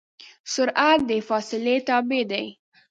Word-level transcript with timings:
سرعت 0.53 0.99
د 1.09 1.11
فاصلې 1.27 1.75
تابع 1.87 2.21
دی. 2.31 2.45